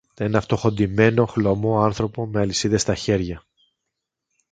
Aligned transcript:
ένα 0.17 0.41
φτωχοντυμένο 0.41 1.25
χλωμό 1.25 1.81
άνθρωπο 1.81 2.25
με 2.27 2.39
αλυσίδες 2.39 2.81
στα 2.81 2.95
χέρια. 2.95 3.43